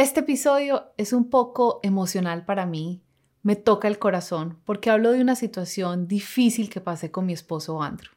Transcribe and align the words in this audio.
Este 0.00 0.20
episodio 0.20 0.94
es 0.96 1.12
un 1.12 1.28
poco 1.28 1.78
emocional 1.82 2.46
para 2.46 2.64
mí, 2.64 3.02
me 3.42 3.54
toca 3.54 3.86
el 3.86 3.98
corazón 3.98 4.58
porque 4.64 4.88
hablo 4.88 5.12
de 5.12 5.20
una 5.20 5.36
situación 5.36 6.08
difícil 6.08 6.70
que 6.70 6.80
pasé 6.80 7.10
con 7.10 7.26
mi 7.26 7.34
esposo 7.34 7.82
Andrew. 7.82 8.10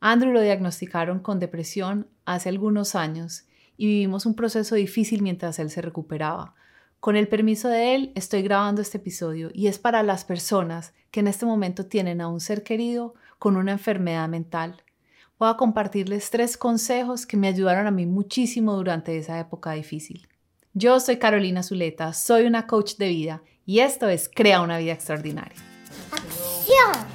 Andrew 0.00 0.32
lo 0.32 0.40
diagnosticaron 0.40 1.20
con 1.20 1.38
depresión 1.38 2.08
hace 2.24 2.48
algunos 2.48 2.94
años 2.94 3.44
y 3.76 3.88
vivimos 3.88 4.24
un 4.24 4.34
proceso 4.34 4.74
difícil 4.74 5.20
mientras 5.20 5.58
él 5.58 5.68
se 5.68 5.82
recuperaba. 5.82 6.54
Con 6.98 7.16
el 7.16 7.28
permiso 7.28 7.68
de 7.68 7.94
él, 7.94 8.12
estoy 8.14 8.40
grabando 8.40 8.80
este 8.80 8.96
episodio 8.96 9.50
y 9.52 9.66
es 9.66 9.78
para 9.78 10.02
las 10.02 10.24
personas 10.24 10.94
que 11.10 11.20
en 11.20 11.26
este 11.26 11.44
momento 11.44 11.84
tienen 11.84 12.22
a 12.22 12.28
un 12.28 12.40
ser 12.40 12.62
querido 12.62 13.12
con 13.38 13.58
una 13.58 13.72
enfermedad 13.72 14.30
mental. 14.30 14.82
Voy 15.38 15.50
a 15.50 15.58
compartirles 15.58 16.30
tres 16.30 16.56
consejos 16.56 17.26
que 17.26 17.36
me 17.36 17.48
ayudaron 17.48 17.86
a 17.86 17.90
mí 17.90 18.06
muchísimo 18.06 18.74
durante 18.76 19.18
esa 19.18 19.38
época 19.38 19.72
difícil. 19.72 20.26
Yo 20.74 21.00
soy 21.00 21.18
Carolina 21.18 21.62
Zuleta, 21.62 22.14
soy 22.14 22.46
una 22.46 22.66
coach 22.66 22.96
de 22.96 23.08
vida 23.08 23.42
y 23.66 23.80
esto 23.80 24.08
es 24.08 24.30
Crea 24.34 24.62
una 24.62 24.78
vida 24.78 24.92
extraordinaria. 24.92 25.58
¡Acción! 26.10 27.06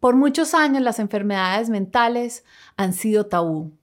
Por 0.00 0.16
muchos 0.16 0.54
años 0.54 0.82
las 0.82 0.98
enfermedades 0.98 1.68
mentales 1.68 2.46
han 2.78 2.94
sido 2.94 3.26
tabú. 3.26 3.76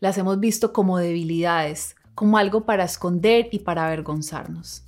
Las 0.00 0.18
hemos 0.18 0.40
visto 0.40 0.72
como 0.72 0.98
debilidades, 0.98 1.94
como 2.14 2.38
algo 2.38 2.64
para 2.64 2.84
esconder 2.84 3.48
y 3.50 3.60
para 3.60 3.86
avergonzarnos. 3.86 4.84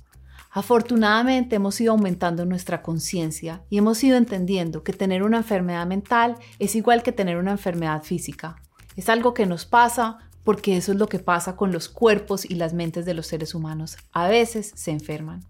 Afortunadamente 0.51 1.57
hemos 1.57 1.79
ido 1.81 1.91
aumentando 1.91 2.45
nuestra 2.45 2.81
conciencia 2.81 3.61
y 3.69 3.77
hemos 3.77 4.03
ido 4.03 4.17
entendiendo 4.17 4.83
que 4.83 4.93
tener 4.93 5.23
una 5.23 5.37
enfermedad 5.37 5.85
mental 5.85 6.35
es 6.57 6.75
igual 6.75 7.03
que 7.03 7.11
tener 7.11 7.37
una 7.37 7.51
enfermedad 7.51 8.01
física. 8.01 8.55
Es 8.95 9.09
algo 9.09 9.33
que 9.33 9.45
nos 9.45 9.65
pasa 9.65 10.17
porque 10.43 10.77
eso 10.77 10.93
es 10.93 10.97
lo 10.97 11.07
que 11.07 11.19
pasa 11.19 11.55
con 11.55 11.71
los 11.71 11.89
cuerpos 11.89 12.45
y 12.45 12.55
las 12.55 12.73
mentes 12.73 13.05
de 13.05 13.13
los 13.13 13.27
seres 13.27 13.53
humanos. 13.53 13.97
A 14.13 14.27
veces 14.29 14.71
se 14.75 14.91
enferman. 14.91 15.43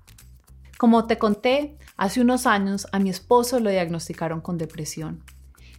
Como 0.77 1.05
te 1.05 1.17
conté, 1.17 1.77
hace 1.95 2.19
unos 2.19 2.45
años 2.45 2.87
a 2.91 2.99
mi 2.99 3.09
esposo 3.09 3.59
lo 3.59 3.69
diagnosticaron 3.69 4.41
con 4.41 4.57
depresión. 4.57 5.23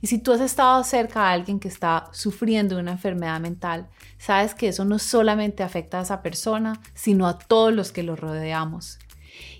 Y 0.00 0.06
si 0.06 0.18
tú 0.18 0.32
has 0.32 0.40
estado 0.40 0.82
cerca 0.84 1.22
a 1.22 1.32
alguien 1.32 1.58
que 1.58 1.68
está 1.68 2.08
sufriendo 2.12 2.76
de 2.76 2.82
una 2.82 2.92
enfermedad 2.92 3.40
mental, 3.40 3.88
sabes 4.18 4.54
que 4.54 4.68
eso 4.68 4.84
no 4.84 4.98
solamente 4.98 5.62
afecta 5.62 5.98
a 5.98 6.02
esa 6.02 6.22
persona, 6.22 6.80
sino 6.94 7.26
a 7.26 7.38
todos 7.38 7.72
los 7.72 7.92
que 7.92 8.02
lo 8.02 8.16
rodeamos. 8.16 8.98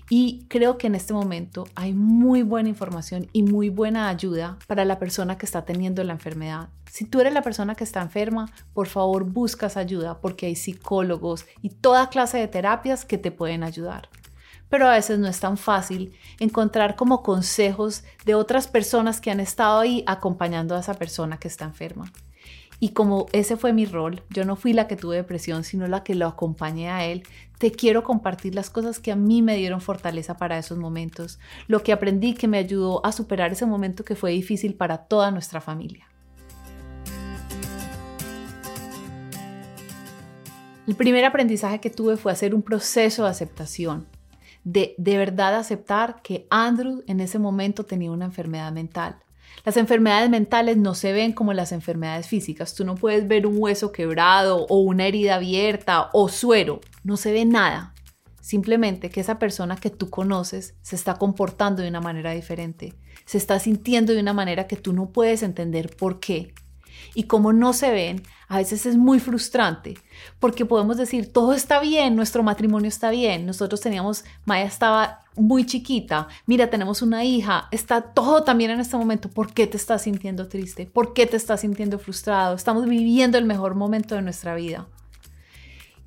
Y 0.09 0.45
creo 0.47 0.77
que 0.77 0.87
en 0.87 0.95
este 0.95 1.13
momento 1.13 1.67
hay 1.75 1.93
muy 1.93 2.41
buena 2.41 2.69
información 2.69 3.27
y 3.31 3.43
muy 3.43 3.69
buena 3.69 4.09
ayuda 4.09 4.57
para 4.65 4.83
la 4.83 4.97
persona 4.97 5.37
que 5.37 5.45
está 5.45 5.65
teniendo 5.65 6.03
la 6.03 6.13
enfermedad. 6.13 6.69
Si 6.89 7.05
tú 7.05 7.21
eres 7.21 7.33
la 7.33 7.43
persona 7.43 7.75
que 7.75 7.83
está 7.83 8.01
enferma, 8.01 8.51
por 8.73 8.87
favor 8.87 9.23
buscas 9.23 9.77
ayuda 9.77 10.19
porque 10.19 10.47
hay 10.47 10.55
psicólogos 10.55 11.45
y 11.61 11.69
toda 11.69 12.09
clase 12.09 12.39
de 12.39 12.47
terapias 12.47 13.05
que 13.05 13.19
te 13.19 13.31
pueden 13.31 13.63
ayudar 13.63 14.09
pero 14.69 14.87
a 14.87 14.93
veces 14.93 15.19
no 15.19 15.27
es 15.27 15.39
tan 15.39 15.57
fácil 15.57 16.13
encontrar 16.39 16.95
como 16.95 17.23
consejos 17.23 18.03
de 18.25 18.35
otras 18.35 18.67
personas 18.67 19.19
que 19.19 19.31
han 19.31 19.39
estado 19.39 19.79
ahí 19.79 20.03
acompañando 20.07 20.75
a 20.75 20.79
esa 20.79 20.93
persona 20.93 21.39
que 21.39 21.47
está 21.47 21.65
enferma. 21.65 22.11
Y 22.81 22.89
como 22.89 23.25
ese 23.33 23.57
fue 23.57 23.73
mi 23.73 23.85
rol, 23.85 24.23
yo 24.29 24.45
no 24.45 24.55
fui 24.55 24.71
la 24.71 24.87
que 24.87 24.95
tuve 24.95 25.17
depresión, 25.17 25.65
sino 25.65 25.87
la 25.87 26.03
que 26.03 26.15
lo 26.15 26.27
acompañé 26.27 26.89
a 26.89 27.05
él, 27.05 27.23
te 27.57 27.71
quiero 27.71 28.03
compartir 28.05 28.55
las 28.55 28.69
cosas 28.69 28.99
que 28.99 29.11
a 29.11 29.17
mí 29.17 29.41
me 29.41 29.57
dieron 29.57 29.81
fortaleza 29.81 30.37
para 30.37 30.57
esos 30.57 30.77
momentos, 30.77 31.39
lo 31.67 31.83
que 31.83 31.91
aprendí 31.91 32.35
que 32.35 32.47
me 32.47 32.57
ayudó 32.57 33.05
a 33.05 33.11
superar 33.11 33.51
ese 33.51 33.65
momento 33.65 34.05
que 34.05 34.15
fue 34.15 34.31
difícil 34.31 34.75
para 34.75 34.99
toda 34.99 35.29
nuestra 35.29 35.59
familia. 35.59 36.07
El 40.87 40.95
primer 40.95 41.25
aprendizaje 41.25 41.81
que 41.81 41.89
tuve 41.89 42.15
fue 42.15 42.31
hacer 42.31 42.55
un 42.55 42.63
proceso 42.63 43.25
de 43.25 43.29
aceptación 43.29 44.07
de 44.63 44.95
de 44.97 45.17
verdad 45.17 45.55
aceptar 45.55 46.21
que 46.21 46.47
Andrew 46.49 47.03
en 47.07 47.19
ese 47.19 47.39
momento 47.39 47.85
tenía 47.85 48.11
una 48.11 48.25
enfermedad 48.25 48.71
mental. 48.71 49.17
Las 49.65 49.77
enfermedades 49.77 50.29
mentales 50.29 50.77
no 50.77 50.95
se 50.95 51.11
ven 51.11 51.33
como 51.33 51.53
las 51.53 51.71
enfermedades 51.71 52.27
físicas. 52.27 52.75
Tú 52.75 52.85
no 52.85 52.95
puedes 52.95 53.27
ver 53.27 53.45
un 53.45 53.55
hueso 53.57 53.91
quebrado 53.91 54.65
o 54.69 54.79
una 54.79 55.05
herida 55.05 55.35
abierta 55.35 56.09
o 56.13 56.29
suero. 56.29 56.79
No 57.03 57.17
se 57.17 57.31
ve 57.31 57.45
nada. 57.45 57.93
Simplemente 58.41 59.09
que 59.09 59.19
esa 59.19 59.37
persona 59.37 59.75
que 59.75 59.89
tú 59.89 60.09
conoces 60.09 60.75
se 60.81 60.95
está 60.95 61.15
comportando 61.15 61.81
de 61.81 61.89
una 61.89 62.01
manera 62.01 62.31
diferente. 62.31 62.95
Se 63.25 63.37
está 63.37 63.59
sintiendo 63.59 64.13
de 64.13 64.21
una 64.21 64.33
manera 64.33 64.65
que 64.65 64.75
tú 64.75 64.93
no 64.93 65.11
puedes 65.11 65.43
entender 65.43 65.95
por 65.95 66.19
qué. 66.19 66.53
Y 67.13 67.23
como 67.23 67.53
no 67.53 67.73
se 67.73 67.91
ven, 67.91 68.23
a 68.47 68.57
veces 68.57 68.85
es 68.85 68.97
muy 68.97 69.19
frustrante 69.19 69.95
porque 70.39 70.65
podemos 70.65 70.97
decir, 70.97 71.31
todo 71.31 71.53
está 71.53 71.79
bien, 71.79 72.15
nuestro 72.15 72.43
matrimonio 72.43 72.87
está 72.87 73.11
bien, 73.11 73.45
nosotros 73.45 73.79
teníamos, 73.79 74.25
Maya 74.45 74.65
estaba 74.65 75.19
muy 75.35 75.65
chiquita, 75.65 76.27
mira, 76.47 76.69
tenemos 76.69 77.01
una 77.01 77.23
hija, 77.23 77.67
está 77.71 78.01
todo 78.01 78.43
también 78.43 78.71
en 78.71 78.79
este 78.79 78.97
momento, 78.97 79.29
¿por 79.29 79.53
qué 79.53 79.67
te 79.67 79.77
estás 79.77 80.01
sintiendo 80.01 80.47
triste? 80.47 80.85
¿Por 80.87 81.13
qué 81.13 81.27
te 81.27 81.37
estás 81.37 81.61
sintiendo 81.61 81.99
frustrado? 81.99 82.55
Estamos 82.55 82.85
viviendo 82.85 83.37
el 83.37 83.45
mejor 83.45 83.75
momento 83.75 84.15
de 84.15 84.23
nuestra 84.23 84.55
vida. 84.55 84.87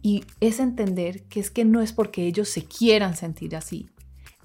Y 0.03 0.25
es 0.41 0.59
entender 0.59 1.23
que 1.25 1.39
es 1.39 1.51
que 1.51 1.65
no 1.65 1.81
es 1.81 1.93
porque 1.93 2.27
ellos 2.27 2.49
se 2.49 2.65
quieran 2.65 3.17
sentir 3.17 3.55
así, 3.55 3.89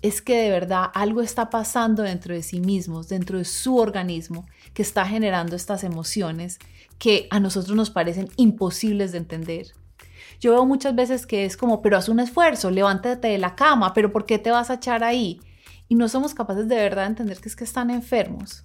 es 0.01 0.21
que 0.21 0.37
de 0.37 0.51
verdad 0.51 0.85
algo 0.93 1.21
está 1.21 1.49
pasando 1.49 2.03
dentro 2.03 2.33
de 2.33 2.43
sí 2.43 2.59
mismos, 2.59 3.09
dentro 3.09 3.39
de 3.39 3.45
su 3.45 3.77
organismo, 3.77 4.45
que 4.73 4.81
está 4.81 5.05
generando 5.05 5.55
estas 5.55 5.83
emociones 5.83 6.59
que 6.99 7.27
a 7.31 7.39
nosotros 7.39 7.75
nos 7.75 7.89
parecen 7.89 8.29
imposibles 8.37 9.11
de 9.11 9.19
entender. 9.19 9.67
Yo 10.39 10.51
veo 10.51 10.65
muchas 10.65 10.95
veces 10.95 11.25
que 11.25 11.45
es 11.45 11.57
como, 11.57 11.81
pero 11.81 11.97
haz 11.97 12.09
un 12.09 12.19
esfuerzo, 12.19 12.69
levántate 12.69 13.27
de 13.29 13.37
la 13.37 13.55
cama, 13.55 13.93
pero 13.93 14.11
¿por 14.11 14.25
qué 14.25 14.37
te 14.37 14.51
vas 14.51 14.69
a 14.69 14.75
echar 14.75 15.03
ahí? 15.03 15.39
Y 15.87 15.95
no 15.95 16.09
somos 16.09 16.35
capaces 16.35 16.67
de 16.67 16.75
verdad 16.75 17.03
de 17.03 17.09
entender 17.09 17.39
que 17.39 17.49
es 17.49 17.55
que 17.55 17.63
están 17.63 17.89
enfermos. 17.89 18.63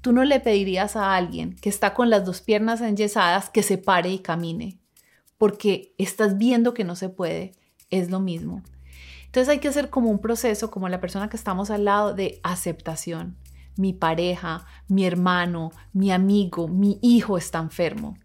Tú 0.00 0.12
no 0.12 0.22
le 0.22 0.38
pedirías 0.38 0.94
a 0.94 1.16
alguien 1.16 1.56
que 1.56 1.68
está 1.68 1.92
con 1.92 2.08
las 2.08 2.24
dos 2.24 2.40
piernas 2.40 2.80
enyesadas 2.80 3.50
que 3.50 3.64
se 3.64 3.78
pare 3.78 4.10
y 4.10 4.20
camine, 4.20 4.78
porque 5.38 5.94
estás 5.98 6.38
viendo 6.38 6.72
que 6.72 6.84
no 6.84 6.94
se 6.94 7.08
puede. 7.08 7.52
Es 7.90 8.10
lo 8.10 8.20
mismo. 8.20 8.62
Entonces 9.38 9.52
hay 9.52 9.60
que 9.60 9.68
hacer 9.68 9.88
como 9.88 10.10
un 10.10 10.18
proceso, 10.18 10.68
como 10.68 10.88
la 10.88 11.00
persona 11.00 11.28
que 11.28 11.36
estamos 11.36 11.70
al 11.70 11.84
lado, 11.84 12.12
de 12.12 12.40
aceptación. 12.42 13.36
Mi 13.76 13.92
pareja, 13.92 14.66
mi 14.88 15.06
hermano, 15.06 15.70
mi 15.92 16.10
amigo, 16.10 16.66
mi 16.66 16.98
hijo 17.02 17.38
está 17.38 17.60
enfermo. 17.60 18.18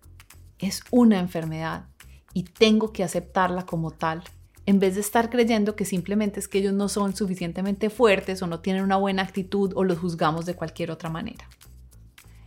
Es 0.58 0.82
una 0.90 1.20
enfermedad 1.20 1.86
y 2.34 2.46
tengo 2.46 2.92
que 2.92 3.04
aceptarla 3.04 3.68
como 3.68 3.92
tal. 3.92 4.24
En 4.66 4.80
vez 4.80 4.96
de 4.96 5.02
estar 5.02 5.30
creyendo 5.30 5.76
que 5.76 5.86
simplemente 5.86 6.40
es 6.40 6.48
que 6.48 6.58
ellos 6.58 6.74
no 6.74 6.90
son 6.90 7.16
suficientemente 7.16 7.92
fuertes 7.92 8.42
o 8.42 8.48
no 8.48 8.62
tienen 8.62 8.82
una 8.82 8.98
buena 8.98 9.22
actitud 9.22 9.72
o 9.76 9.84
los 9.84 10.00
juzgamos 10.00 10.48
de 10.48 10.56
cualquier 10.56 10.90
otra 10.90 11.12
manera. 11.12 11.48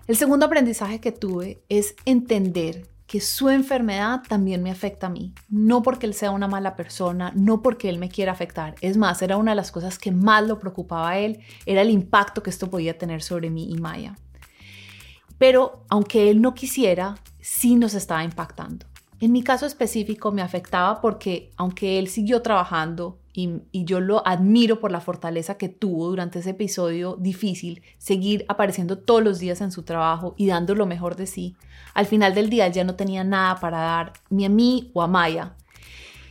El 0.09 0.17
segundo 0.17 0.47
aprendizaje 0.47 1.01
que 1.01 1.13
tuve 1.13 1.63
es 1.69 1.95
entender 2.05 2.89
que 3.07 3.21
su 3.21 3.49
enfermedad 3.51 4.23
también 4.29 4.63
me 4.63 4.71
afecta 4.71 5.07
a 5.07 5.11
mí. 5.11 5.33
No 5.49 5.83
porque 5.83 6.07
él 6.07 6.15
sea 6.15 6.31
una 6.31 6.49
mala 6.49 6.75
persona, 6.75 7.33
no 7.35 7.63
porque 7.63 7.89
él 7.89 7.99
me 7.99 8.09
quiera 8.09 8.33
afectar. 8.33 8.75
Es 8.81 8.97
más, 8.97 9.23
era 9.23 9.37
una 9.37 9.53
de 9.53 9.57
las 9.57 9.71
cosas 9.71 9.99
que 9.99 10.11
más 10.11 10.47
lo 10.47 10.59
preocupaba 10.59 11.11
a 11.11 11.19
él, 11.19 11.41
era 11.67 11.83
el 11.83 11.91
impacto 11.91 12.43
que 12.43 12.51
esto 12.51 12.69
podía 12.69 12.99
tener 12.99 13.23
sobre 13.23 13.51
mí 13.51 13.71
y 13.71 13.79
Maya. 13.79 14.17
Pero 15.39 15.85
aunque 15.89 16.31
él 16.31 16.41
no 16.41 16.55
quisiera, 16.55 17.17
sí 17.41 17.77
nos 17.77 17.95
estaba 17.95 18.25
impactando. 18.25 18.87
En 19.21 19.33
mi 19.33 19.43
caso 19.43 19.67
específico 19.67 20.33
me 20.33 20.43
afectaba 20.43 21.01
porque 21.01 21.51
aunque 21.57 21.99
él 21.99 22.09
siguió 22.09 22.43
trabajando 22.43 23.19
y, 23.37 23.85
yo 23.85 24.01
lo 24.01 24.27
admiro 24.27 24.81
por 24.81 24.91
la 24.91 25.03
fortaleza 25.03 25.59
que 25.59 25.69
tuvo 25.69 26.09
durante 26.09 26.39
ese 26.39 26.51
episodio 26.51 27.17
difícil, 27.17 27.83
seguir 27.99 28.47
apareciendo 28.49 28.97
todos 28.97 29.23
los 29.23 29.39
días 29.39 29.61
en 29.61 29.71
su 29.73 29.83
trabajo 29.83 30.35
y 30.39 30.47
dando 30.47 30.75
lo 30.75 30.87
mejor 30.87 31.17
de 31.17 31.27
sí. 31.27 31.55
Al 31.93 32.07
final 32.07 32.35
del 32.35 32.49
día 32.49 32.67
ya 32.69 32.83
no 32.83 32.95
tenía 32.97 33.25
nada 33.25 33.57
para 33.57 33.79
dar 33.79 34.15
ni 34.31 34.47
a 34.47 34.49
mí 34.49 34.91
o 34.95 35.03
a 35.03 35.07
Maya. 35.07 35.55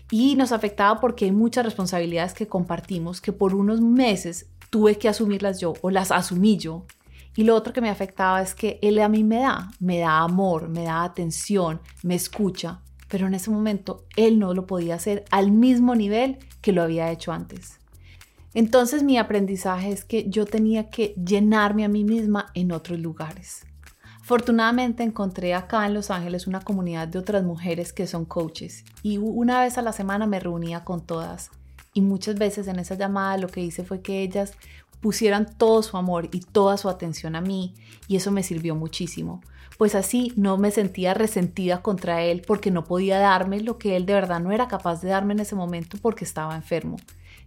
Y 0.10 0.36
nos 0.36 0.52
afectaba 0.52 1.00
porque 1.00 1.26
hay 1.26 1.32
muchas 1.32 1.64
responsabilidades 1.64 2.34
que 2.34 2.48
compartimos 2.48 3.22
que 3.22 3.34
por 3.34 3.54
unos 3.54 3.82
meses 3.82 4.48
tuve 4.72 4.98
que 4.98 5.08
asumirlas 5.08 5.60
yo 5.60 5.74
o 5.82 5.92
las 5.92 6.12
asumí 6.12 6.58
yo. 6.58 6.86
Y 7.36 7.44
lo 7.44 7.56
otro 7.56 7.72
que 7.72 7.82
me 7.82 7.90
afectaba 7.90 8.42
es 8.42 8.56
que 8.56 8.80
él 8.82 8.98
a 8.98 9.10
mí 9.10 9.24
me 9.24 9.42
da, 9.42 9.70
me 9.80 10.00
da 10.00 10.22
amor, 10.22 10.70
me 10.70 10.84
da 10.84 11.04
atención, 11.04 11.82
me 12.02 12.16
escucha, 12.16 12.82
pero 13.08 13.28
en 13.28 13.34
ese 13.34 13.52
momento 13.52 14.06
él 14.16 14.40
no 14.40 14.54
lo 14.54 14.66
podía 14.66 14.96
hacer 14.96 15.26
al 15.32 15.52
mismo 15.52 15.96
nivel 15.96 16.38
que 16.62 16.72
lo 16.72 16.82
había 16.82 17.12
hecho 17.12 17.32
antes. 17.32 17.80
Entonces 18.54 19.04
mi 19.04 19.18
aprendizaje 19.18 19.92
es 19.92 20.06
que 20.06 20.30
yo 20.30 20.46
tenía 20.46 20.90
que 20.90 21.14
llenarme 21.16 21.84
a 21.84 21.90
mí 21.90 22.04
misma 22.04 22.48
en 22.54 22.72
otros 22.72 23.00
lugares. 23.00 23.66
Afortunadamente 24.22 25.04
encontré 25.04 25.54
acá 25.54 25.86
en 25.86 25.94
Los 25.94 26.10
Ángeles 26.10 26.48
una 26.48 26.62
comunidad 26.62 27.08
de 27.08 27.20
otras 27.20 27.44
mujeres 27.44 27.94
que 27.94 28.08
son 28.08 28.26
coaches 28.26 28.84
y 29.04 29.18
una 29.18 29.62
vez 29.62 29.78
a 29.78 29.84
la 29.84 29.94
semana 29.94 30.26
me 30.26 30.40
reunía 30.40 30.84
con 30.84 31.06
todas 31.06 31.52
y 31.94 32.02
muchas 32.02 32.36
veces 32.36 32.68
en 32.68 32.80
esa 32.80 32.96
llamada 32.96 33.38
lo 33.38 33.48
que 33.48 33.62
hice 33.62 33.84
fue 33.84 34.02
que 34.02 34.22
ellas 34.22 34.54
pusieran 35.06 35.56
todo 35.56 35.84
su 35.84 35.98
amor 35.98 36.30
y 36.32 36.40
toda 36.40 36.78
su 36.78 36.90
atención 36.90 37.36
a 37.36 37.42
mí 37.42 37.76
y 38.08 38.16
eso 38.16 38.32
me 38.32 38.42
sirvió 38.42 38.74
muchísimo, 38.74 39.40
pues 39.78 39.94
así 39.94 40.34
no 40.36 40.58
me 40.58 40.72
sentía 40.72 41.14
resentida 41.14 41.84
contra 41.84 42.24
él 42.24 42.42
porque 42.42 42.72
no 42.72 42.86
podía 42.86 43.20
darme 43.20 43.60
lo 43.62 43.78
que 43.78 43.98
él 43.98 44.08
de 44.08 44.16
verdad 44.16 44.40
no 44.40 44.52
era 44.52 44.68
capaz 44.68 45.04
de 45.04 45.10
darme 45.10 45.34
en 45.34 45.42
ese 45.42 45.54
momento 45.54 46.00
porque 46.02 46.26
estaba 46.26 46.56
enfermo. 46.56 46.98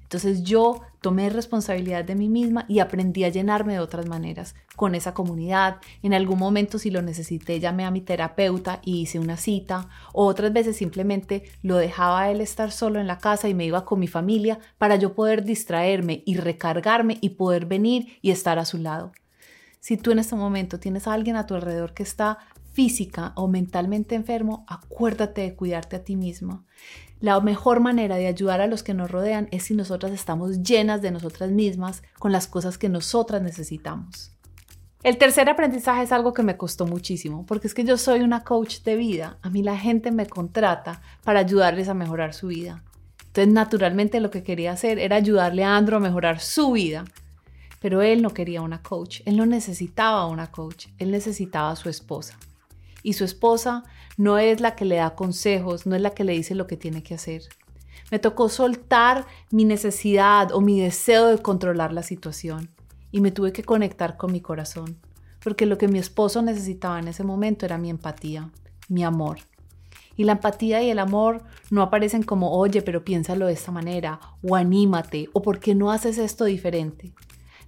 Entonces 0.08 0.42
yo 0.42 0.80
tomé 1.02 1.28
responsabilidad 1.28 2.02
de 2.02 2.14
mí 2.14 2.30
misma 2.30 2.64
y 2.66 2.78
aprendí 2.78 3.24
a 3.24 3.28
llenarme 3.28 3.74
de 3.74 3.80
otras 3.80 4.06
maneras, 4.06 4.54
con 4.74 4.94
esa 4.94 5.12
comunidad. 5.12 5.76
En 6.02 6.14
algún 6.14 6.38
momento 6.38 6.78
si 6.78 6.90
lo 6.90 7.02
necesité 7.02 7.60
llamé 7.60 7.84
a 7.84 7.90
mi 7.90 8.00
terapeuta 8.00 8.80
y 8.82 9.02
hice 9.02 9.18
una 9.18 9.36
cita, 9.36 9.90
o 10.14 10.24
otras 10.24 10.50
veces 10.50 10.78
simplemente 10.78 11.42
lo 11.62 11.76
dejaba 11.76 12.22
a 12.22 12.30
él 12.30 12.40
estar 12.40 12.72
solo 12.72 13.00
en 13.00 13.06
la 13.06 13.18
casa 13.18 13.50
y 13.50 13.54
me 13.54 13.66
iba 13.66 13.84
con 13.84 14.00
mi 14.00 14.06
familia 14.06 14.60
para 14.78 14.96
yo 14.96 15.12
poder 15.12 15.44
distraerme 15.44 16.22
y 16.24 16.38
recargarme 16.38 17.18
y 17.20 17.30
poder 17.30 17.66
venir 17.66 18.18
y 18.22 18.30
estar 18.30 18.58
a 18.58 18.64
su 18.64 18.78
lado. 18.78 19.12
Si 19.78 19.98
tú 19.98 20.10
en 20.10 20.20
este 20.20 20.36
momento 20.36 20.80
tienes 20.80 21.06
a 21.06 21.12
alguien 21.12 21.36
a 21.36 21.44
tu 21.44 21.54
alrededor 21.54 21.92
que 21.92 22.02
está 22.02 22.38
física 22.78 23.32
o 23.34 23.48
mentalmente 23.48 24.14
enfermo, 24.14 24.64
acuérdate 24.68 25.40
de 25.40 25.56
cuidarte 25.56 25.96
a 25.96 26.04
ti 26.04 26.14
misma. 26.14 26.64
La 27.18 27.40
mejor 27.40 27.80
manera 27.80 28.14
de 28.14 28.28
ayudar 28.28 28.60
a 28.60 28.68
los 28.68 28.84
que 28.84 28.94
nos 28.94 29.10
rodean 29.10 29.48
es 29.50 29.64
si 29.64 29.74
nosotras 29.74 30.12
estamos 30.12 30.62
llenas 30.62 31.02
de 31.02 31.10
nosotras 31.10 31.50
mismas 31.50 32.04
con 32.20 32.30
las 32.30 32.46
cosas 32.46 32.78
que 32.78 32.88
nosotras 32.88 33.42
necesitamos. 33.42 34.30
El 35.02 35.18
tercer 35.18 35.48
aprendizaje 35.48 36.04
es 36.04 36.12
algo 36.12 36.32
que 36.32 36.44
me 36.44 36.56
costó 36.56 36.86
muchísimo, 36.86 37.44
porque 37.46 37.66
es 37.66 37.74
que 37.74 37.82
yo 37.82 37.98
soy 37.98 38.20
una 38.20 38.44
coach 38.44 38.82
de 38.84 38.94
vida. 38.94 39.38
A 39.42 39.50
mí 39.50 39.64
la 39.64 39.76
gente 39.76 40.12
me 40.12 40.26
contrata 40.26 41.02
para 41.24 41.40
ayudarles 41.40 41.88
a 41.88 41.94
mejorar 41.94 42.32
su 42.32 42.46
vida. 42.46 42.84
Entonces, 43.26 43.52
naturalmente 43.52 44.20
lo 44.20 44.30
que 44.30 44.44
quería 44.44 44.70
hacer 44.70 45.00
era 45.00 45.16
ayudarle 45.16 45.64
a 45.64 45.76
Andro 45.76 45.96
a 45.96 46.00
mejorar 46.00 46.38
su 46.38 46.70
vida. 46.70 47.04
Pero 47.80 48.02
él 48.02 48.22
no 48.22 48.30
quería 48.30 48.62
una 48.62 48.82
coach, 48.84 49.22
él 49.24 49.36
no 49.36 49.46
necesitaba 49.46 50.26
una 50.26 50.52
coach, 50.52 50.86
él 50.98 51.10
necesitaba 51.10 51.72
a 51.72 51.76
su 51.76 51.88
esposa 51.88 52.38
y 53.08 53.14
su 53.14 53.24
esposa 53.24 53.84
no 54.18 54.36
es 54.36 54.60
la 54.60 54.76
que 54.76 54.84
le 54.84 54.96
da 54.96 55.14
consejos, 55.14 55.86
no 55.86 55.96
es 55.96 56.02
la 56.02 56.10
que 56.10 56.24
le 56.24 56.34
dice 56.34 56.54
lo 56.54 56.66
que 56.66 56.76
tiene 56.76 57.02
que 57.02 57.14
hacer. 57.14 57.40
Me 58.10 58.18
tocó 58.18 58.50
soltar 58.50 59.24
mi 59.50 59.64
necesidad 59.64 60.52
o 60.52 60.60
mi 60.60 60.78
deseo 60.78 61.28
de 61.28 61.38
controlar 61.38 61.94
la 61.94 62.02
situación 62.02 62.68
y 63.10 63.22
me 63.22 63.30
tuve 63.30 63.54
que 63.54 63.64
conectar 63.64 64.18
con 64.18 64.30
mi 64.30 64.42
corazón, 64.42 64.98
porque 65.42 65.64
lo 65.64 65.78
que 65.78 65.88
mi 65.88 65.98
esposo 65.98 66.42
necesitaba 66.42 66.98
en 66.98 67.08
ese 67.08 67.24
momento 67.24 67.64
era 67.64 67.78
mi 67.78 67.88
empatía, 67.88 68.50
mi 68.90 69.04
amor. 69.04 69.38
Y 70.14 70.24
la 70.24 70.32
empatía 70.32 70.82
y 70.82 70.90
el 70.90 70.98
amor 70.98 71.44
no 71.70 71.80
aparecen 71.80 72.22
como, 72.22 72.52
oye, 72.52 72.82
pero 72.82 73.06
piénsalo 73.06 73.46
de 73.46 73.54
esta 73.54 73.72
manera, 73.72 74.20
o 74.42 74.54
anímate, 74.54 75.30
o 75.32 75.40
por 75.40 75.60
qué 75.60 75.74
no 75.74 75.92
haces 75.92 76.18
esto 76.18 76.44
diferente. 76.44 77.14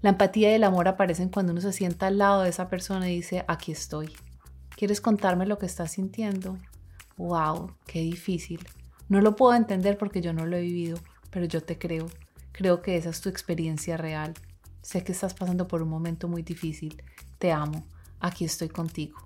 La 0.03 0.11
empatía 0.11 0.51
y 0.51 0.55
el 0.57 0.65
amor 0.65 0.87
aparecen 0.87 1.31
cuando 1.31 1.53
uno 1.53 1.63
se 1.63 1.73
sienta 1.73 2.09
al 2.09 2.19
lado 2.19 2.43
de 2.43 2.51
esa 2.51 2.69
persona 2.69 3.09
y 3.11 3.17
dice, 3.17 3.43
aquí 3.49 3.73
estoy. 3.73 4.13
¿Quieres 4.81 5.03
contarme 5.03 5.45
lo 5.45 5.59
que 5.59 5.67
estás 5.67 5.91
sintiendo? 5.91 6.57
¡Wow! 7.19 7.73
¡Qué 7.87 8.01
difícil! 8.01 8.67
No 9.11 9.21
lo 9.21 9.37
puedo 9.37 9.55
entender 9.55 9.99
porque 9.99 10.23
yo 10.23 10.33
no 10.33 10.47
lo 10.47 10.57
he 10.57 10.63
vivido, 10.63 10.99
pero 11.29 11.45
yo 11.45 11.63
te 11.63 11.77
creo. 11.79 12.07
Creo 12.53 12.81
que 12.81 12.97
esa 12.97 13.11
es 13.11 13.21
tu 13.21 13.29
experiencia 13.29 13.99
real. 13.99 14.33
Sé 14.81 15.05
que 15.05 15.13
estás 15.13 15.35
pasando 15.35 15.69
por 15.69 15.83
un 15.83 15.91
momento 15.91 16.29
muy 16.29 16.41
difícil. 16.41 17.03
Te 17.39 17.53
amo. 17.53 17.85
Aquí 18.21 18.47
estoy 18.47 18.71
contigo. 18.71 19.19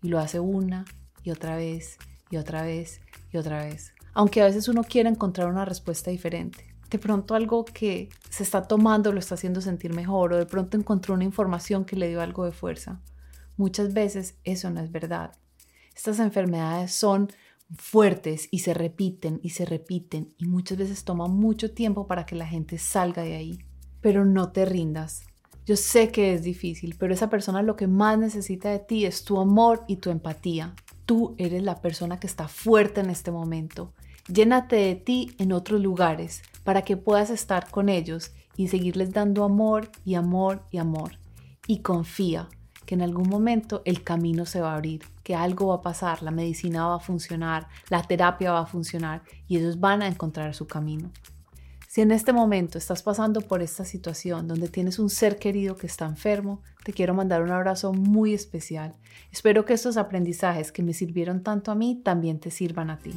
Y 0.00 0.10
lo 0.10 0.20
hace 0.20 0.38
una 0.38 0.84
y 1.24 1.32
otra 1.32 1.56
vez 1.56 1.98
y 2.30 2.36
otra 2.36 2.62
vez 2.62 3.00
y 3.32 3.38
otra 3.38 3.64
vez. 3.64 3.92
Aunque 4.14 4.42
a 4.42 4.44
veces 4.44 4.68
uno 4.68 4.84
quiere 4.84 5.08
encontrar 5.08 5.48
una 5.48 5.64
respuesta 5.64 6.12
diferente. 6.12 6.72
De 6.88 7.00
pronto 7.00 7.34
algo 7.34 7.64
que 7.64 8.10
se 8.28 8.44
está 8.44 8.62
tomando 8.62 9.10
lo 9.10 9.18
está 9.18 9.34
haciendo 9.34 9.60
sentir 9.60 9.92
mejor 9.92 10.34
o 10.34 10.38
de 10.38 10.46
pronto 10.46 10.76
encontró 10.76 11.14
una 11.14 11.24
información 11.24 11.84
que 11.84 11.96
le 11.96 12.08
dio 12.10 12.20
algo 12.20 12.44
de 12.44 12.52
fuerza. 12.52 13.00
Muchas 13.60 13.92
veces 13.92 14.36
eso 14.42 14.70
no 14.70 14.80
es 14.80 14.90
verdad. 14.90 15.32
Estas 15.94 16.18
enfermedades 16.18 16.94
son 16.94 17.28
fuertes 17.76 18.48
y 18.50 18.60
se 18.60 18.72
repiten 18.72 19.38
y 19.42 19.50
se 19.50 19.66
repiten 19.66 20.32
y 20.38 20.46
muchas 20.46 20.78
veces 20.78 21.04
toma 21.04 21.26
mucho 21.26 21.70
tiempo 21.70 22.06
para 22.06 22.24
que 22.24 22.36
la 22.36 22.46
gente 22.46 22.78
salga 22.78 23.22
de 23.22 23.34
ahí. 23.34 23.58
Pero 24.00 24.24
no 24.24 24.50
te 24.50 24.64
rindas. 24.64 25.24
Yo 25.66 25.76
sé 25.76 26.10
que 26.10 26.32
es 26.32 26.42
difícil, 26.42 26.96
pero 26.98 27.12
esa 27.12 27.28
persona 27.28 27.60
lo 27.60 27.76
que 27.76 27.86
más 27.86 28.18
necesita 28.18 28.70
de 28.70 28.78
ti 28.78 29.04
es 29.04 29.24
tu 29.24 29.38
amor 29.38 29.84
y 29.86 29.96
tu 29.96 30.08
empatía. 30.08 30.74
Tú 31.04 31.34
eres 31.36 31.62
la 31.62 31.82
persona 31.82 32.18
que 32.18 32.28
está 32.28 32.48
fuerte 32.48 33.02
en 33.02 33.10
este 33.10 33.30
momento. 33.30 33.92
Llénate 34.32 34.76
de 34.76 34.94
ti 34.94 35.32
en 35.36 35.52
otros 35.52 35.82
lugares 35.82 36.40
para 36.64 36.80
que 36.80 36.96
puedas 36.96 37.28
estar 37.28 37.70
con 37.70 37.90
ellos 37.90 38.32
y 38.56 38.68
seguirles 38.68 39.12
dando 39.12 39.44
amor 39.44 39.90
y 40.02 40.14
amor 40.14 40.62
y 40.70 40.78
amor. 40.78 41.18
Y 41.66 41.80
confía, 41.80 42.48
que 42.90 42.96
en 42.96 43.02
algún 43.02 43.28
momento 43.28 43.82
el 43.84 44.02
camino 44.02 44.44
se 44.44 44.60
va 44.60 44.72
a 44.72 44.74
abrir, 44.74 45.04
que 45.22 45.36
algo 45.36 45.68
va 45.68 45.76
a 45.76 45.80
pasar, 45.80 46.24
la 46.24 46.32
medicina 46.32 46.88
va 46.88 46.96
a 46.96 46.98
funcionar, 46.98 47.68
la 47.88 48.02
terapia 48.02 48.50
va 48.50 48.62
a 48.62 48.66
funcionar 48.66 49.22
y 49.46 49.58
ellos 49.58 49.78
van 49.78 50.02
a 50.02 50.08
encontrar 50.08 50.56
su 50.56 50.66
camino. 50.66 51.12
Si 51.86 52.00
en 52.00 52.10
este 52.10 52.32
momento 52.32 52.78
estás 52.78 53.04
pasando 53.04 53.42
por 53.42 53.62
esta 53.62 53.84
situación 53.84 54.48
donde 54.48 54.66
tienes 54.66 54.98
un 54.98 55.08
ser 55.08 55.38
querido 55.38 55.76
que 55.76 55.86
está 55.86 56.04
enfermo, 56.04 56.62
te 56.82 56.92
quiero 56.92 57.14
mandar 57.14 57.42
un 57.42 57.52
abrazo 57.52 57.92
muy 57.92 58.34
especial. 58.34 58.96
Espero 59.30 59.64
que 59.64 59.74
estos 59.74 59.96
aprendizajes 59.96 60.72
que 60.72 60.82
me 60.82 60.92
sirvieron 60.92 61.44
tanto 61.44 61.70
a 61.70 61.76
mí 61.76 62.00
también 62.02 62.40
te 62.40 62.50
sirvan 62.50 62.90
a 62.90 62.98
ti. 62.98 63.12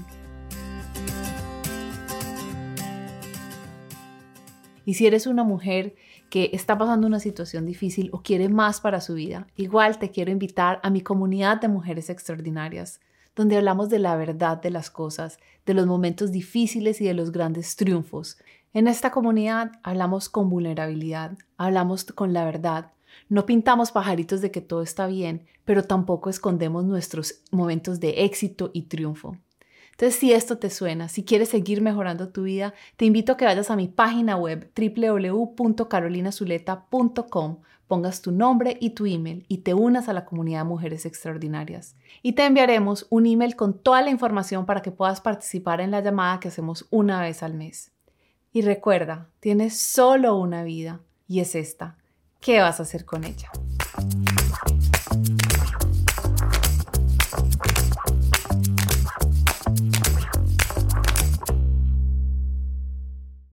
Y 4.86 4.94
si 4.94 5.08
eres 5.08 5.26
una 5.26 5.44
mujer 5.44 5.96
que 6.34 6.50
está 6.52 6.80
pasando 6.80 7.06
una 7.06 7.20
situación 7.20 7.68
difícil 7.68 8.10
o 8.12 8.24
quiere 8.24 8.50
más 8.50 8.82
para 8.82 9.02
su 9.02 9.14
vida, 9.14 9.46
igual 9.56 10.00
te 10.00 10.10
quiero 10.10 10.32
invitar 10.32 10.80
a 10.82 10.90
mi 10.90 11.02
comunidad 11.02 11.62
de 11.62 11.68
mujeres 11.68 12.10
extraordinarias, 12.10 13.02
donde 13.36 13.56
hablamos 13.56 13.88
de 13.90 14.00
la 14.00 14.16
verdad 14.16 14.60
de 14.60 14.72
las 14.72 14.90
cosas, 14.90 15.38
de 15.68 15.76
los 15.76 15.86
momentos 15.86 16.32
difíciles 16.32 17.02
y 17.02 17.06
de 17.06 17.14
los 17.14 17.32
grandes 17.32 17.76
triunfos. 17.76 18.40
En 18.74 18.88
esta 18.88 19.12
comunidad 19.12 19.74
hablamos 19.84 20.28
con 20.28 20.50
vulnerabilidad, 20.50 21.38
hablamos 21.56 22.04
con 22.06 22.34
la 22.34 22.46
verdad. 22.46 22.94
No 23.30 23.46
pintamos 23.46 23.92
pajaritos 23.92 24.42
de 24.42 24.50
que 24.50 24.62
todo 24.62 24.82
está 24.82 25.06
bien, 25.06 25.46
pero 25.66 25.84
tampoco 25.84 26.32
escondemos 26.32 26.84
nuestros 26.84 27.44
momentos 27.52 28.00
de 28.00 28.24
éxito 28.24 28.72
y 28.74 28.88
triunfo. 28.88 29.38
Entonces, 29.94 30.20
si 30.20 30.34
esto 30.34 30.58
te 30.58 30.70
suena, 30.72 31.08
si 31.08 31.24
quieres 31.24 31.50
seguir 31.50 31.82
mejorando 31.82 32.30
tu 32.30 32.42
vida, 32.44 32.74
te 32.98 33.06
invito 33.06 33.34
a 33.34 33.38
que 33.38 33.46
vayas 33.46 33.70
a 33.70 33.76
mi 33.76 33.88
página 33.88 34.36
web 34.36 34.72
www.carolinazuleta.com, 34.76 37.60
pongas 37.88 38.24
tu 38.24 38.32
nombre 38.32 38.76
y 38.82 38.90
tu 38.92 39.06
email 39.06 39.46
y 39.48 39.60
te 39.60 39.76
unas 39.76 40.10
a 40.10 40.14
la 40.14 40.26
comunidad 40.26 40.62
de 40.62 40.66
mujeres 40.66 41.06
extraordinarias. 41.06 41.96
Y 42.24 42.32
te 42.34 42.44
enviaremos 42.44 43.06
un 43.12 43.28
email 43.28 43.56
con 43.56 43.78
toda 43.78 44.02
la 44.02 44.10
información 44.10 44.66
para 44.66 44.82
que 44.82 44.90
puedas 44.90 45.22
participar 45.22 45.80
en 45.80 45.92
la 45.92 46.02
llamada 46.02 46.40
que 46.40 46.48
hacemos 46.48 46.88
una 46.90 47.22
vez 47.22 47.44
al 47.44 47.54
mes. 47.54 47.92
Y 48.52 48.62
recuerda, 48.62 49.30
tienes 49.40 49.80
solo 49.80 50.38
una 50.38 50.64
vida 50.64 51.02
y 51.28 51.40
es 51.40 51.54
esta. 51.54 51.98
¿Qué 52.42 52.62
vas 52.62 52.80
a 52.80 52.84
hacer 52.84 53.06
con 53.06 53.24
ella? 53.24 53.52